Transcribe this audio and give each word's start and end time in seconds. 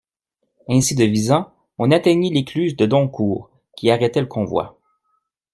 Ainsi 0.67 0.95
devisant, 0.95 1.53
on 1.77 1.91
atteignit 1.91 2.33
l'écluse 2.33 2.75
de 2.75 2.87
Doncourt, 2.87 3.51
qui 3.77 3.91
arrêtait 3.91 4.19
le 4.21 4.25
convoi. 4.25 4.75